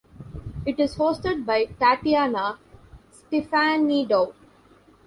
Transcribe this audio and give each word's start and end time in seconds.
It 0.65 0.79
is 0.79 0.95
hosted 0.95 1.45
by 1.45 1.65
Tatiana 1.65 2.57
Stefanidou. 3.13 4.33